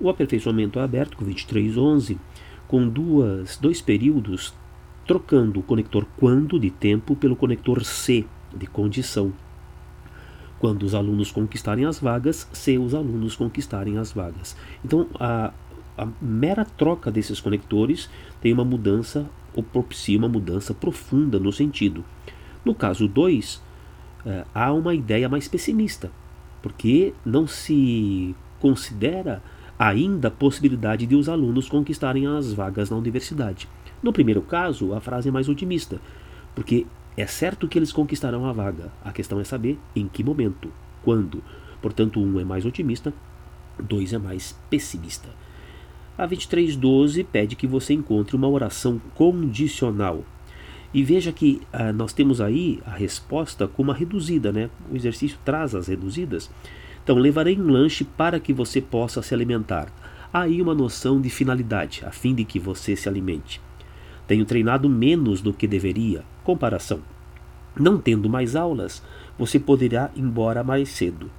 [0.00, 2.18] O aperfeiçoamento é aberto com 2311,
[2.66, 4.54] com duas, dois períodos,
[5.06, 8.24] trocando o conector quando de tempo pelo conector C
[8.56, 9.32] de condição.
[10.58, 14.56] Quando os alunos conquistarem as vagas, se os alunos conquistarem as vagas.
[14.84, 15.52] Então, a,
[15.98, 18.08] a mera troca desses conectores
[18.40, 22.04] tem uma mudança ou propicia uma mudança profunda no sentido.
[22.64, 23.62] No caso 2,
[24.24, 26.10] eh, há uma ideia mais pessimista,
[26.62, 29.42] porque não se considera
[29.80, 33.66] ainda a possibilidade de os alunos conquistarem as vagas na universidade.
[34.02, 35.98] No primeiro caso, a frase é mais otimista,
[36.54, 38.92] porque é certo que eles conquistarão a vaga.
[39.02, 40.70] A questão é saber em que momento,
[41.02, 41.42] quando.
[41.80, 43.14] Portanto, um é mais otimista,
[43.82, 45.30] dois é mais pessimista.
[46.18, 50.22] A 2312 pede que você encontre uma oração condicional.
[50.92, 54.68] E veja que ah, nós temos aí a resposta com uma reduzida, né?
[54.92, 56.50] O exercício traz as reduzidas.
[57.02, 59.88] Então, levarei um lanche para que você possa se alimentar.
[60.32, 63.60] Aí uma noção de finalidade, a fim de que você se alimente.
[64.26, 66.22] Tenho treinado menos do que deveria.
[66.44, 67.00] Comparação.
[67.78, 69.02] Não tendo mais aulas,
[69.36, 71.30] você poderá ir embora mais cedo.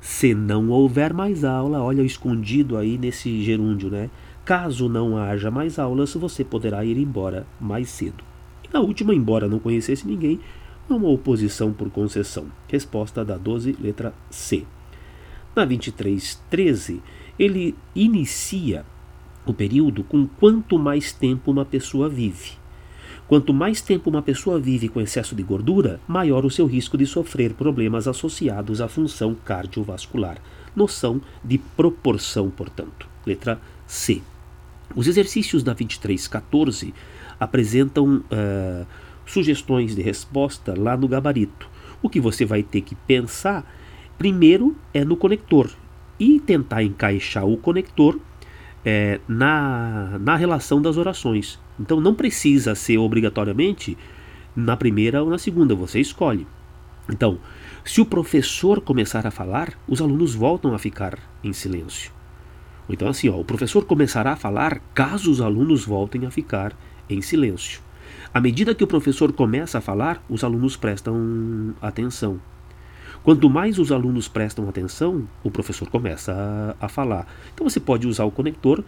[0.00, 4.08] Se não houver mais aula, olha o escondido aí nesse gerúndio, né?
[4.44, 8.24] Caso não haja mais aulas, você poderá ir embora mais cedo.
[8.64, 10.40] E na última, embora não conhecesse ninguém,
[10.88, 12.46] uma oposição por concessão.
[12.66, 14.64] Resposta da 12, letra C.
[15.54, 17.02] Na 2313,
[17.38, 18.84] ele inicia
[19.46, 22.52] o período com quanto mais tempo uma pessoa vive.
[23.26, 27.04] Quanto mais tempo uma pessoa vive com excesso de gordura, maior o seu risco de
[27.04, 30.38] sofrer problemas associados à função cardiovascular.
[30.74, 33.06] Noção de proporção, portanto.
[33.26, 34.22] Letra C.
[34.96, 36.94] Os exercícios da 2314
[37.38, 38.86] apresentam uh,
[39.26, 41.68] sugestões de resposta lá no gabarito.
[42.00, 43.70] O que você vai ter que pensar
[44.18, 45.70] primeiro é no conector
[46.18, 48.18] e tentar encaixar o conector
[48.84, 51.58] é, na, na relação das orações.
[51.78, 53.96] Então não precisa ser obrigatoriamente
[54.54, 56.46] na primeira ou na segunda, você escolhe.
[57.08, 57.38] Então,
[57.84, 62.12] se o professor começar a falar, os alunos voltam a ficar em silêncio.
[62.88, 66.76] Então, assim, ó, o professor começará a falar caso os alunos voltem a ficar
[67.08, 67.80] em silêncio.
[68.32, 72.40] À medida que o professor começa a falar, os alunos prestam atenção.
[73.22, 76.32] Quanto mais os alunos prestam atenção, o professor começa
[76.80, 77.26] a, a falar.
[77.52, 78.82] Então você pode usar o conector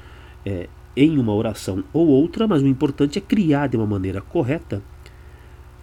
[0.44, 4.82] é, em uma oração ou outra, mas o importante é criar de uma maneira correta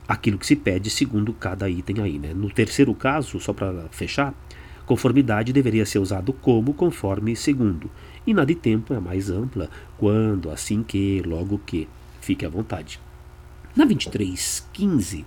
[0.07, 2.17] aquilo que se pede segundo cada item aí.
[2.17, 2.33] Né?
[2.33, 4.33] No terceiro caso, só para fechar,
[4.85, 7.91] conformidade deveria ser usado como, conforme, segundo.
[8.25, 11.87] E na de tempo é mais ampla, quando, assim que, logo que.
[12.21, 12.99] Fique à vontade.
[13.75, 15.25] Na 2315,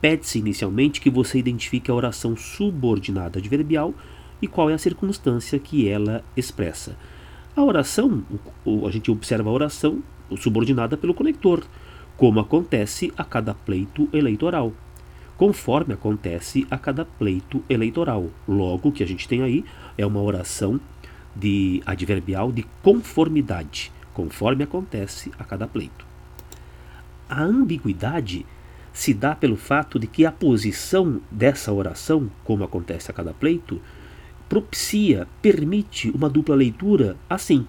[0.00, 3.94] Pede-se inicialmente que você identifique a oração subordinada adverbial
[4.40, 6.96] e qual é a circunstância que ela expressa.
[7.56, 8.22] A oração,
[8.86, 10.02] a gente observa a oração
[10.36, 11.64] subordinada pelo conector,
[12.16, 14.72] como acontece a cada pleito eleitoral,
[15.36, 18.28] conforme acontece a cada pleito eleitoral.
[18.46, 19.64] Logo, o que a gente tem aí
[19.96, 20.80] é uma oração
[21.34, 26.06] de adverbial de conformidade, conforme acontece a cada pleito.
[27.28, 28.46] A ambiguidade
[28.96, 33.78] se dá pelo fato de que a posição dessa oração, como acontece a cada pleito,
[34.48, 37.66] propicia, permite uma dupla leitura assim.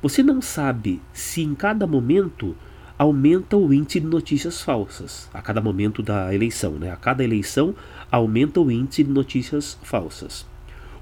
[0.00, 2.56] Você não sabe se em cada momento
[2.96, 6.90] aumenta o índice de notícias falsas, a cada momento da eleição, né?
[6.90, 7.74] A cada eleição
[8.10, 10.46] aumenta o índice de notícias falsas.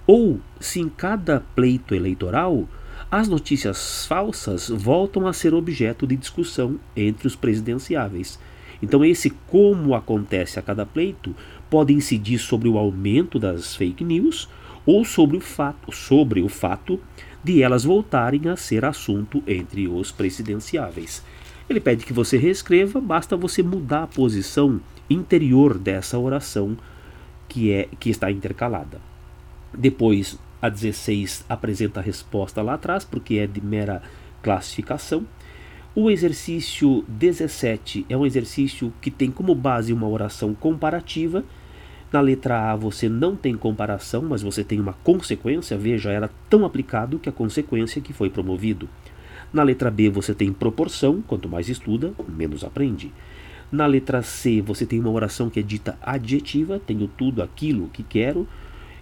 [0.05, 2.69] Ou se em cada pleito eleitoral
[3.09, 8.37] as notícias falsas voltam a ser objeto de discussão entre os presidenciáveis
[8.83, 11.35] então, esse como acontece a cada pleito
[11.69, 14.49] pode incidir sobre o aumento das fake news
[14.87, 16.99] ou sobre o fato, sobre o fato
[17.45, 21.23] de elas voltarem a ser assunto entre os presidenciáveis.
[21.69, 26.77] Ele pede que você reescreva, basta você mudar a posição interior dessa oração
[27.49, 29.01] que é que está intercalada.
[29.73, 34.03] Depois, a 16 apresenta a resposta lá atrás, porque é de mera
[34.43, 35.25] classificação.
[36.03, 41.45] O exercício 17 é um exercício que tem como base uma oração comparativa.
[42.11, 45.77] Na letra A você não tem comparação, mas você tem uma consequência.
[45.77, 48.89] Veja, era tão aplicado que a consequência que foi promovido.
[49.53, 53.13] Na letra B você tem proporção, quanto mais estuda, menos aprende.
[53.71, 58.03] Na letra C você tem uma oração que é dita adjetiva, tenho tudo aquilo que
[58.03, 58.49] quero.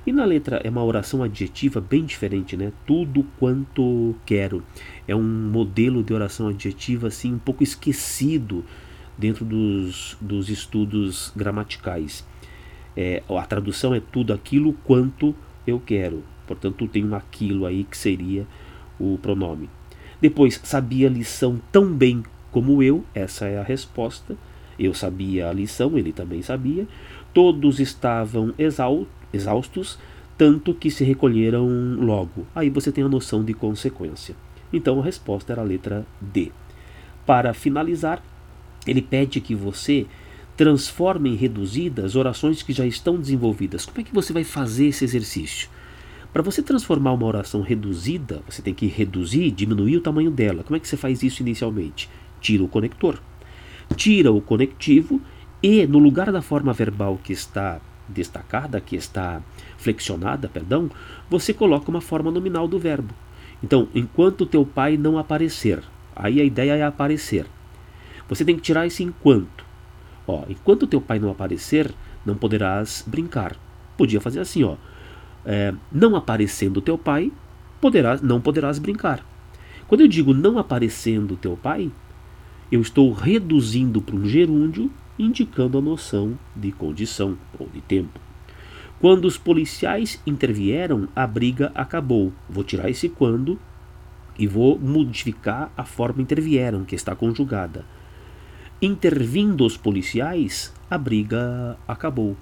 [0.08, 2.72] E na letra é uma oração adjetiva bem diferente, né?
[2.86, 4.64] Tudo quanto quero.
[5.06, 8.64] É um modelo de oração adjetiva assim um pouco esquecido
[9.18, 12.26] dentro dos, dos estudos gramaticais.
[12.96, 16.24] É, a tradução é tudo aquilo quanto eu quero.
[16.46, 18.46] Portanto, tem um aquilo aí que seria
[18.98, 19.68] o pronome.
[20.22, 24.38] Depois, sabia a lição tão bem como eu, essa é a resposta.
[24.78, 26.88] Eu sabia a lição, ele também sabia.
[27.34, 28.54] Todos estavam
[29.32, 29.98] exaustos,
[30.36, 31.66] tanto que se recolheram
[31.98, 32.46] logo.
[32.54, 34.36] Aí você tem a noção de consequência.
[34.72, 36.52] Então a resposta era a letra D.
[37.26, 38.22] Para finalizar,
[38.86, 40.06] ele pede que você
[40.56, 43.86] transforme em reduzidas orações que já estão desenvolvidas.
[43.86, 45.68] Como é que você vai fazer esse exercício?
[46.32, 50.62] Para você transformar uma oração reduzida, você tem que reduzir, diminuir o tamanho dela.
[50.62, 52.08] Como é que você faz isso inicialmente?
[52.40, 53.20] Tira o conector.
[53.96, 55.20] Tira o conectivo
[55.62, 59.42] e no lugar da forma verbal que está destacada, que está
[59.76, 60.90] flexionada, perdão,
[61.28, 63.14] você coloca uma forma nominal do verbo.
[63.62, 65.82] Então, enquanto teu pai não aparecer,
[66.14, 67.46] aí a ideia é aparecer.
[68.28, 69.64] Você tem que tirar esse enquanto.
[70.26, 71.92] Ó, enquanto teu pai não aparecer,
[72.24, 73.56] não poderás brincar.
[73.96, 74.76] Podia fazer assim, ó.
[75.44, 77.32] É, não aparecendo teu pai,
[77.80, 79.24] poderás, não poderás brincar.
[79.86, 81.90] Quando eu digo não aparecendo teu pai,
[82.70, 88.20] eu estou reduzindo para um gerúndio, indicando a noção de condição ou de tempo.
[89.00, 92.32] Quando os policiais intervieram, a briga acabou.
[92.48, 93.58] Vou tirar esse quando
[94.38, 97.84] e vou modificar a forma intervieram, que está conjugada.
[98.80, 102.36] Intervindo os policiais, a briga acabou.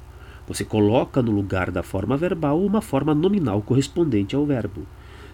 [0.47, 4.87] Você coloca no lugar da forma verbal uma forma nominal correspondente ao verbo.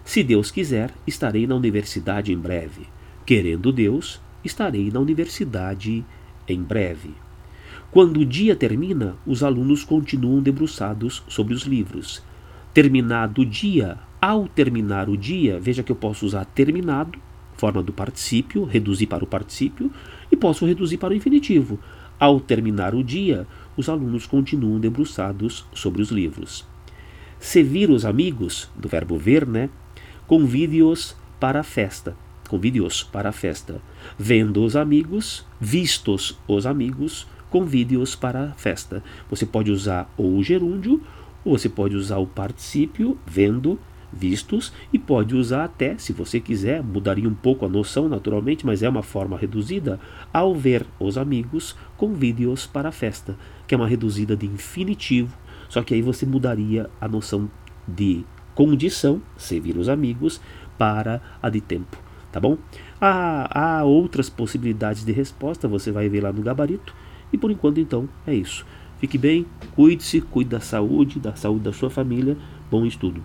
[0.03, 2.87] Se Deus quiser, estarei na universidade em breve.
[3.25, 6.03] Querendo Deus, estarei na universidade
[6.47, 7.22] em breve.
[7.93, 12.23] Quando o dia termina, os alunos continuam debruçados sobre os livros.
[12.73, 17.19] Terminado o dia, ao terminar o dia, veja que eu posso usar terminado,
[17.55, 19.91] forma do particípio, reduzir para o particípio,
[20.31, 21.79] e posso reduzir para o infinitivo.
[22.19, 23.45] Ao terminar o dia,
[23.77, 26.65] os alunos continuam debruçados sobre os livros.
[27.37, 29.69] Servir os amigos, do verbo ver, né?
[30.25, 32.17] Convide-os para a festa.
[32.49, 33.79] Convide-os para a festa.
[34.17, 39.03] Vendo os amigos, vistos os amigos, convide-os para a festa.
[39.29, 40.99] Você pode usar ou o gerúndio,
[41.45, 43.79] ou você pode usar o particípio, vendo,
[44.11, 48.81] vistos, e pode usar até, se você quiser, mudaria um pouco a noção naturalmente, mas
[48.81, 49.99] é uma forma reduzida,
[50.33, 55.37] ao ver os amigos, convide-os para a festa, que é uma reduzida de infinitivo,
[55.69, 57.47] só que aí você mudaria a noção
[57.87, 58.25] de
[58.55, 60.41] condição, servir os amigos,
[60.75, 61.97] para a de tempo,
[62.31, 62.57] tá bom?
[62.99, 66.95] Há, há outras possibilidades de resposta, você vai ver lá no gabarito,
[67.33, 68.65] e por enquanto, então, é isso.
[68.99, 69.45] Fique bem,
[69.75, 72.37] cuide-se, cuide da saúde, da saúde da sua família.
[72.71, 73.21] Bom estudo.